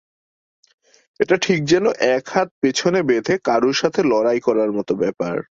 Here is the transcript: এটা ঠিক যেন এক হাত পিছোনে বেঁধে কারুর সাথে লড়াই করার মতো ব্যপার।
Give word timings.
এটা 1.19 1.35
ঠিক 1.37 1.59
যেন 1.65 1.85
এক 2.11 2.25
হাত 2.29 2.47
পিছোনে 2.61 3.01
বেঁধে 3.03 3.35
কারুর 3.43 3.73
সাথে 3.73 4.01
লড়াই 4.03 4.39
করার 4.39 4.69
মতো 4.71 4.93
ব্যপার। 4.95 5.35